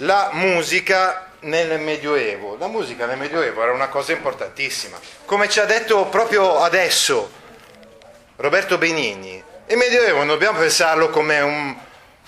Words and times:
La 0.00 0.28
musica 0.32 1.30
nel 1.40 1.80
Medioevo. 1.80 2.58
La 2.58 2.66
musica 2.66 3.06
nel 3.06 3.16
Medioevo 3.16 3.62
era 3.62 3.72
una 3.72 3.88
cosa 3.88 4.12
importantissima. 4.12 4.98
Come 5.24 5.48
ci 5.48 5.58
ha 5.58 5.64
detto 5.64 6.04
proprio 6.06 6.60
adesso 6.60 7.30
Roberto 8.36 8.76
Benigni, 8.76 9.42
il 9.68 9.76
Medioevo 9.78 10.18
non 10.18 10.26
dobbiamo 10.26 10.58
pensarlo 10.58 11.08
come 11.08 11.40
un, 11.40 11.74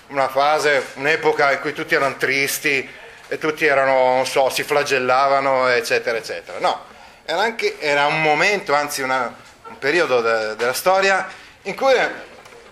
una 0.07 0.29
fase, 0.29 0.83
un'epoca 0.95 1.52
in 1.52 1.60
cui 1.60 1.74
tutti 1.74 1.95
erano 1.95 2.16
tristi 2.16 2.88
e 3.29 3.37
tutti 3.37 3.66
erano, 3.66 4.15
non 4.15 4.27
so, 4.27 4.48
si 4.48 4.62
flagellavano, 4.62 5.69
eccetera, 5.69 6.16
eccetera. 6.16 6.59
No, 6.60 6.85
era, 7.27 7.43
anche, 7.43 7.79
era 7.80 8.07
un 8.07 8.23
momento, 8.23 8.73
anzi 8.73 9.02
una, 9.02 9.30
un 9.66 9.77
periodo 9.77 10.23
de, 10.23 10.57
della 10.57 10.73
storia 10.73 11.29
in 11.62 11.74
cui 11.74 11.93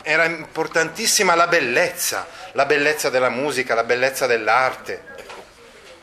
era 0.09 0.25
importantissima 0.25 1.35
la 1.35 1.49
bellezza, 1.49 2.29
la 2.53 2.65
bellezza 2.65 3.11
della 3.11 3.29
musica, 3.29 3.75
la 3.75 3.83
bellezza 3.83 4.29
dell'arte. 4.29 5.03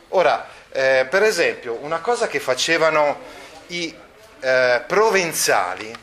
Ora, 0.08 0.46
eh, 0.70 1.06
per 1.08 1.22
esempio, 1.22 1.78
una 1.80 2.00
cosa 2.00 2.26
che 2.26 2.38
facevano 2.38 3.18
i 3.68 3.96
eh, 4.40 4.82
provenzali 4.86 5.96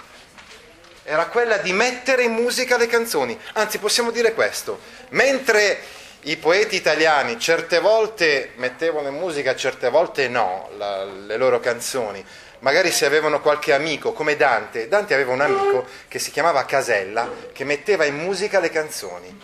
era 1.04 1.28
quella 1.28 1.58
di 1.58 1.74
mettere 1.74 2.24
in 2.24 2.32
musica 2.32 2.76
le 2.76 2.88
canzoni. 2.88 3.40
Anzi, 3.54 3.78
possiamo 3.78 4.10
dire 4.10 4.34
questo, 4.34 4.80
mentre 5.10 5.80
i 6.22 6.38
poeti 6.38 6.78
italiani 6.78 7.40
certe 7.40 7.80
volte 7.80 8.54
mettevano 8.56 9.10
in 9.10 9.16
musica, 9.16 9.56
certe 9.56 9.92
volte 9.92 10.28
no, 10.28 10.72
la, 10.76 11.04
le 11.04 11.38
loro 11.38 11.60
canzoni, 11.60 12.26
magari 12.62 12.92
se 12.92 13.06
avevano 13.06 13.42
qualche 13.42 13.74
amico, 13.74 14.14
come 14.14 14.36
Dante, 14.36 14.88
Dante 14.88 15.14
aveva 15.14 15.34
un 15.34 15.42
amico 15.42 15.86
che 16.08 16.20
si 16.20 16.32
chiamava 16.32 16.66
Casella, 16.66 17.30
che 17.54 17.64
metteva 17.64 18.06
in 18.06 18.16
musica 18.18 18.60
le 18.60 18.70
canzoni, 18.70 19.40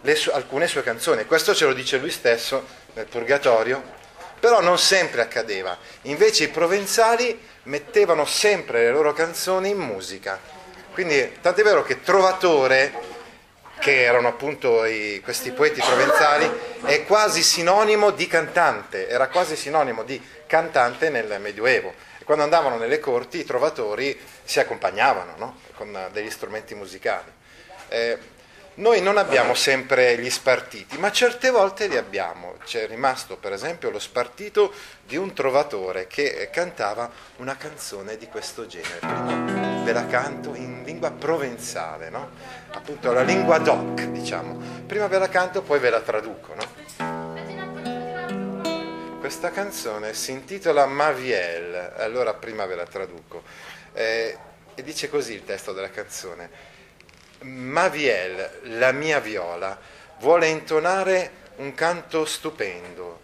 le 0.00 0.14
su- 0.14 0.30
alcune 0.30 0.66
sue 0.66 0.82
canzoni, 0.82 1.24
questo 1.24 1.54
ce 1.54 1.66
lo 1.66 1.72
dice 1.72 1.98
lui 1.98 2.10
stesso 2.10 2.64
nel 2.94 3.06
Purgatorio, 3.06 3.96
però 4.38 4.60
non 4.60 4.78
sempre 4.78 5.22
accadeva, 5.22 5.76
invece 6.02 6.44
i 6.44 6.48
provenzali 6.48 7.38
mettevano 7.64 8.24
sempre 8.24 8.84
le 8.84 8.90
loro 8.90 9.12
canzoni 9.12 9.70
in 9.70 9.78
musica, 9.78 10.38
quindi 10.92 11.38
tant'è 11.40 11.62
vero 11.62 11.82
che 11.82 12.00
Trovatore, 12.00 13.16
che 13.78 14.02
erano 14.02 14.28
appunto 14.28 14.84
i, 14.84 15.20
questi 15.22 15.52
poeti 15.52 15.80
provenzali, 15.80 16.50
è 16.84 17.04
quasi 17.04 17.42
sinonimo 17.42 18.10
di 18.10 18.26
cantante, 18.26 19.08
era 19.08 19.28
quasi 19.28 19.56
sinonimo 19.56 20.02
di 20.02 20.20
cantante 20.46 21.08
nel 21.10 21.36
Medioevo. 21.40 21.94
Quando 22.28 22.44
andavano 22.44 22.76
nelle 22.76 23.00
corti 23.00 23.38
i 23.38 23.44
trovatori 23.46 24.14
si 24.44 24.60
accompagnavano 24.60 25.32
no? 25.38 25.60
con 25.74 26.10
degli 26.12 26.28
strumenti 26.28 26.74
musicali. 26.74 27.32
Eh, 27.88 28.18
noi 28.74 29.00
non 29.00 29.16
abbiamo 29.16 29.54
sempre 29.54 30.18
gli 30.18 30.28
spartiti, 30.28 30.98
ma 30.98 31.10
certe 31.10 31.48
volte 31.48 31.86
li 31.86 31.96
abbiamo. 31.96 32.56
C'è 32.62 32.86
rimasto 32.86 33.38
per 33.38 33.54
esempio 33.54 33.88
lo 33.88 33.98
spartito 33.98 34.74
di 35.06 35.16
un 35.16 35.32
trovatore 35.32 36.06
che 36.06 36.50
cantava 36.52 37.10
una 37.36 37.56
canzone 37.56 38.18
di 38.18 38.26
questo 38.26 38.66
genere. 38.66 38.98
Prima 38.98 39.82
ve 39.82 39.92
la 39.94 40.06
canto 40.06 40.54
in 40.54 40.82
lingua 40.84 41.10
provenzale, 41.10 42.10
no? 42.10 42.28
appunto 42.72 43.10
la 43.10 43.22
lingua 43.22 43.56
doc, 43.56 44.02
diciamo. 44.02 44.84
Prima 44.86 45.06
ve 45.06 45.18
la 45.18 45.30
canto, 45.30 45.62
poi 45.62 45.78
ve 45.78 45.88
la 45.88 46.00
traduco. 46.02 46.54
No? 46.54 47.07
Questa 49.28 49.50
canzone 49.50 50.14
si 50.14 50.30
intitola 50.30 50.86
Maviel, 50.86 51.92
allora 51.98 52.32
prima 52.32 52.64
ve 52.64 52.74
la 52.74 52.86
traduco. 52.86 53.42
Eh, 53.92 54.34
e 54.74 54.82
dice 54.82 55.10
così 55.10 55.34
il 55.34 55.44
testo 55.44 55.74
della 55.74 55.90
canzone. 55.90 56.48
Maviel, 57.40 58.60
la 58.78 58.90
mia 58.92 59.20
viola, 59.20 59.78
vuole 60.20 60.48
intonare 60.48 61.30
un 61.56 61.74
canto 61.74 62.24
stupendo 62.24 63.20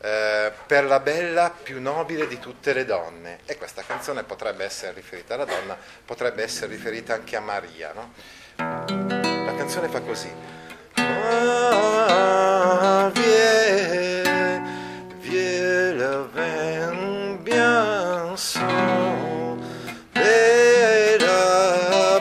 eh, 0.00 0.50
per 0.66 0.86
la 0.86 0.98
bella 0.98 1.50
più 1.50 1.80
nobile 1.80 2.26
di 2.26 2.40
tutte 2.40 2.72
le 2.72 2.84
donne. 2.84 3.38
E 3.44 3.56
questa 3.56 3.84
canzone 3.86 4.24
potrebbe 4.24 4.64
essere 4.64 4.90
riferita 4.90 5.34
alla 5.34 5.44
donna, 5.44 5.78
potrebbe 6.04 6.42
essere 6.42 6.74
riferita 6.74 7.14
anche 7.14 7.36
a 7.36 7.40
Maria. 7.40 7.92
No? 7.92 8.12
La 8.56 9.54
canzone 9.56 9.86
fa 9.86 10.00
così. 10.00 10.63
Viens 15.94 16.90
le 16.90 17.38
bien 17.42 18.36
son, 18.36 19.60
bella, 20.12 21.30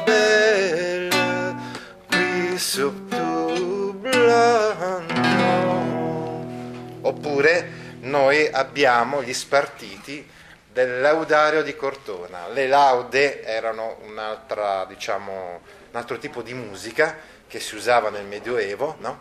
bella, 0.06 1.56
qui 2.08 2.58
sotto 2.60 3.22
Oppure 7.06 7.70
noi 8.02 8.48
abbiamo 8.48 9.22
gli 9.24 9.34
spartiti 9.34 10.30
del 10.72 11.02
laudario 11.02 11.64
di 11.64 11.76
Cortona. 11.76 12.48
Le 12.48 12.68
laude 12.68 13.44
erano 13.44 13.98
diciamo, 14.88 15.62
un 15.92 15.96
altro 15.98 16.18
tipo 16.18 16.42
di 16.42 16.54
musica 16.54 17.18
che 17.48 17.60
si 17.60 17.76
usava 17.76 18.10
nel 18.10 18.26
Medioevo, 18.26 18.96
no? 19.00 19.20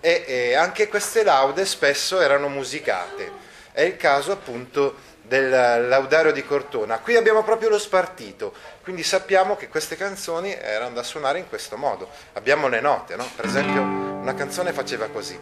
e, 0.00 0.24
e 0.26 0.54
anche 0.54 0.88
queste 0.88 1.22
laude 1.22 1.64
spesso 1.64 2.20
erano 2.20 2.48
musicate. 2.48 3.50
È 3.72 3.80
il 3.80 3.96
caso 3.96 4.32
appunto 4.32 4.96
del 5.22 5.48
laudario 5.88 6.30
di 6.30 6.44
Cortona. 6.44 6.98
Qui 6.98 7.16
abbiamo 7.16 7.42
proprio 7.42 7.70
lo 7.70 7.78
spartito, 7.78 8.52
quindi 8.82 9.02
sappiamo 9.02 9.56
che 9.56 9.68
queste 9.68 9.96
canzoni 9.96 10.54
erano 10.54 10.94
da 10.94 11.02
suonare 11.02 11.38
in 11.38 11.48
questo 11.48 11.78
modo. 11.78 12.10
Abbiamo 12.34 12.68
le 12.68 12.82
note, 12.82 13.16
no? 13.16 13.26
Per 13.34 13.46
esempio 13.46 13.80
una 13.80 14.34
canzone 14.34 14.74
faceva 14.74 15.06
così. 15.06 15.38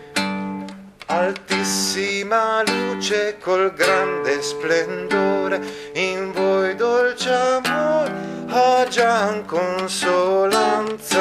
Altissima 1.07 2.63
luce 2.63 3.39
col 3.39 3.75
grande 3.75 4.41
splendore, 4.43 5.61
in 5.95 6.31
voi 6.31 6.77
dolce 6.77 7.33
amore, 7.33 8.13
agian 8.47 9.45
consolanza. 9.45 11.19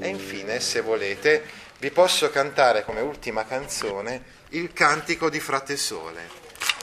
E 0.00 0.08
infine, 0.08 0.58
se 0.58 0.80
volete, 0.80 1.44
vi 1.78 1.92
posso 1.92 2.28
cantare 2.30 2.84
come 2.84 3.00
ultima 3.02 3.46
canzone 3.46 4.40
il 4.54 4.72
cantico 4.72 5.30
di 5.30 5.40
Frate 5.40 5.76
Sole. 5.76 6.28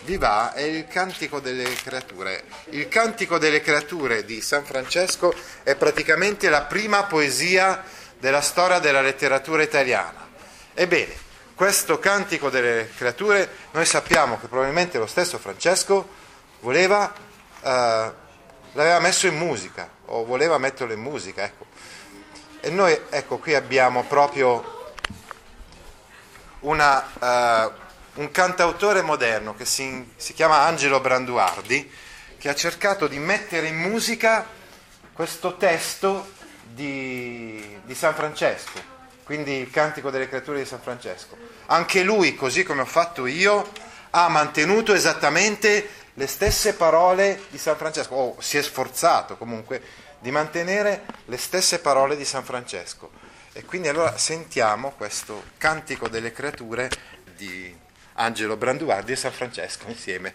Vi 0.03 0.17
va? 0.17 0.53
È 0.53 0.61
il 0.61 0.87
cantico 0.87 1.39
delle 1.39 1.71
creature. 1.75 2.43
Il 2.69 2.87
cantico 2.87 3.37
delle 3.37 3.61
creature 3.61 4.25
di 4.25 4.41
San 4.41 4.63
Francesco 4.63 5.33
è 5.61 5.75
praticamente 5.75 6.49
la 6.49 6.63
prima 6.63 7.03
poesia 7.03 7.83
della 8.17 8.41
storia 8.41 8.79
della 8.79 9.01
letteratura 9.01 9.61
italiana. 9.61 10.27
Ebbene, 10.73 11.13
questo 11.53 11.99
cantico 11.99 12.49
delle 12.49 12.89
creature, 12.95 13.47
noi 13.71 13.85
sappiamo 13.85 14.39
che 14.39 14.47
probabilmente 14.47 14.97
lo 14.97 15.07
stesso 15.07 15.37
Francesco 15.37 16.07
voleva, 16.61 17.13
eh, 17.61 18.11
l'aveva 18.71 18.99
messo 18.99 19.27
in 19.27 19.37
musica, 19.37 19.87
o 20.05 20.25
voleva 20.25 20.57
metterlo 20.57 20.93
in 20.93 21.01
musica, 21.01 21.43
ecco. 21.43 21.67
E 22.61 22.69
noi, 22.71 22.99
ecco, 23.09 23.37
qui 23.37 23.53
abbiamo 23.53 24.03
proprio 24.05 24.78
una, 26.61 27.05
eh, 27.19 27.71
un 28.15 28.31
cantautore 28.31 29.01
moderno 29.01 29.55
che 29.55 29.65
si, 29.65 30.11
si 30.15 30.33
chiama 30.33 30.61
Angelo 30.61 30.99
Branduardi, 30.99 31.91
che 32.37 32.49
ha 32.49 32.55
cercato 32.55 33.07
di 33.07 33.19
mettere 33.19 33.67
in 33.67 33.77
musica 33.77 34.45
questo 35.13 35.57
testo 35.57 36.31
di, 36.63 37.79
di 37.83 37.95
San 37.95 38.13
Francesco 38.13 38.97
quindi 39.29 39.57
il 39.57 39.69
cantico 39.69 40.09
delle 40.09 40.27
creature 40.27 40.57
di 40.57 40.65
San 40.65 40.81
Francesco. 40.81 41.37
Anche 41.67 42.01
lui, 42.01 42.33
così 42.33 42.63
come 42.63 42.81
ho 42.81 42.85
fatto 42.85 43.27
io, 43.27 43.69
ha 44.09 44.27
mantenuto 44.27 44.91
esattamente 44.95 45.87
le 46.15 46.25
stesse 46.25 46.73
parole 46.73 47.41
di 47.49 47.59
San 47.59 47.75
Francesco, 47.75 48.15
o 48.15 48.35
si 48.39 48.57
è 48.57 48.63
sforzato 48.63 49.37
comunque 49.37 49.83
di 50.17 50.31
mantenere 50.31 51.05
le 51.25 51.37
stesse 51.37 51.77
parole 51.77 52.17
di 52.17 52.25
San 52.25 52.43
Francesco. 52.43 53.11
E 53.59 53.65
quindi 53.65 53.89
allora 53.89 54.17
sentiamo 54.17 54.91
questo 54.91 55.43
cantico 55.57 56.07
delle 56.07 56.31
creature 56.31 56.89
di 57.35 57.75
Angelo 58.13 58.55
Branduardi 58.55 59.11
e 59.11 59.15
San 59.17 59.33
Francesco 59.33 59.89
insieme. 59.89 60.33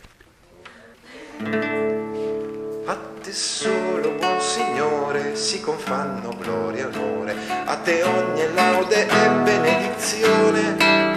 A 2.85 2.99
te 3.23 3.33
solo, 3.33 4.11
buon 4.11 4.39
Signore, 4.43 5.37
si 5.37 5.63
confanno 5.63 6.37
gloria 6.37 6.83
e 6.83 6.95
onore, 6.95 7.35
a 7.65 7.75
te 7.79 8.03
ogni 8.03 8.53
laude 8.53 9.09
e 9.09 9.29
benedizione. 9.43 11.13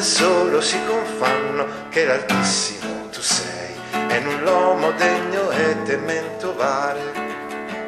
solo 0.00 0.60
si 0.60 0.78
confanno 0.86 1.88
che 1.88 2.04
l'altissimo 2.04 3.08
tu 3.10 3.20
sei 3.20 3.74
e 4.10 4.18
un 4.18 4.46
uomo 4.46 4.92
degno 4.92 5.50
e 5.50 5.82
temento 5.82 6.54
vale. 6.54 7.22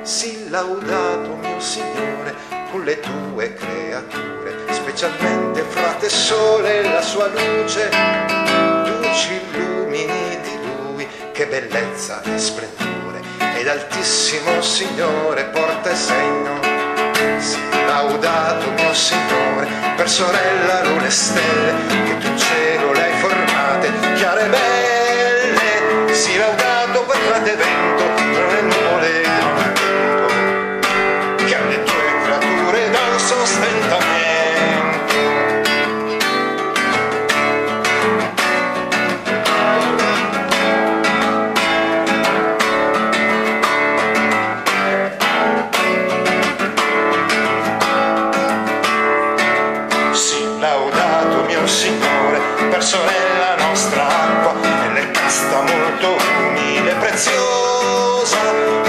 Sii 0.03 0.49
laudato 0.49 1.37
mio 1.37 1.61
Signore 1.61 2.56
con 2.71 2.83
le 2.85 2.99
tue 3.01 3.55
creature, 3.55 4.55
specialmente 4.71 5.63
frate 5.63 6.09
sole 6.09 6.81
e 6.81 6.89
la 6.89 7.03
sua 7.03 7.27
luce, 7.29 7.89
tu 8.85 9.03
ci 9.15 9.41
illumini 9.53 10.39
di 10.43 10.59
lui, 10.65 11.07
che 11.33 11.47
bellezza 11.47 12.23
e 12.23 12.39
splendore, 12.39 13.21
ed 13.57 13.69
altissimo 13.69 14.61
Signore 14.61 15.45
porta 15.45 15.91
il 15.91 15.97
segno. 15.97 16.61
Sii 17.39 17.85
laudato 17.87 18.71
mio 18.71 18.95
Signore, 18.95 19.69
per 19.97 20.09
sorella 20.09 20.85
lune 20.85 21.11
stelle, 21.11 21.75
che 22.05 22.19
tu 22.19 22.37
cielo 22.37 22.93
le 22.93 23.03
hai 23.03 23.19
formate, 23.21 23.91
chiare 24.15 24.47
belle, 24.47 24.86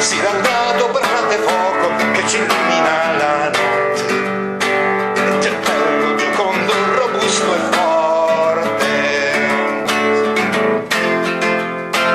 Sì, 0.07 0.21
laudato 0.21 0.87
per 0.91 1.03
frate 1.03 1.35
fuoco 1.35 1.91
che 2.13 2.27
ci 2.27 2.37
illumina 2.37 3.11
la 3.17 3.51
notte. 3.51 4.05
E 5.15 5.37
del 5.39 5.55
bello 5.57 6.15
giocondo, 6.15 6.73
robusto 6.95 7.53
e 7.53 7.59
forte. 7.75 8.85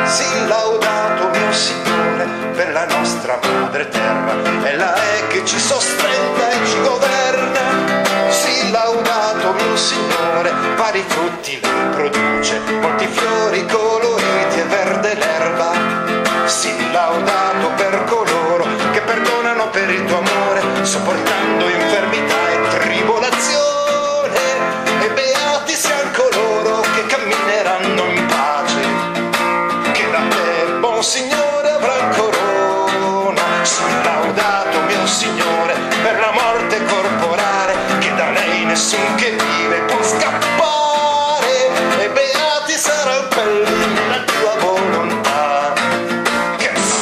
Sì, 0.06 0.46
laudato 0.46 1.28
mio 1.38 1.52
Signore, 1.52 2.26
per 2.54 2.72
la 2.72 2.86
nostra 2.86 3.38
madre 3.42 3.86
terra, 3.90 4.36
ella 4.62 4.94
è 4.94 5.26
che 5.28 5.44
ci 5.44 5.58
sostenta 5.58 6.48
e 6.48 6.66
ci 6.66 6.80
governa. 6.80 8.30
Sì, 8.30 8.70
laudato 8.70 9.52
mio 9.52 9.76
Signore, 9.76 10.50
vari 10.76 11.04
frutti 11.08 11.60
lei 11.60 11.90
produce, 11.90 12.58
molti 12.80 13.06
fiori 13.06 13.66
coloriti 13.66 14.60
e 14.60 14.64
verde 14.64 15.14
l'erba. 15.14 15.91